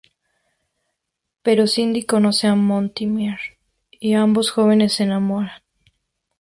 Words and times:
Pero 1.43 1.67
Cindy 1.67 2.07
conoce 2.07 2.47
a 2.47 2.55
Mortimer 2.55 3.37
y 3.91 4.15
ambos 4.15 4.49
jóvenes 4.49 4.93
se 4.93 5.03
enamoran. 5.03 5.61